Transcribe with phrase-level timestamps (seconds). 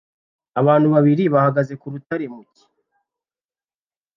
[0.59, 2.65] Abantu babiri bahagaze ku rutare mu cyi